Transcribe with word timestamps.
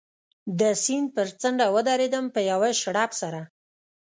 د 0.59 0.61
سیند 0.83 1.07
پر 1.15 1.27
څنډه 1.39 1.67
و 1.73 1.77
درېدم، 1.89 2.25
په 2.35 2.39
یوه 2.51 2.69
شړپ 2.81 3.11
سره. 3.21 3.41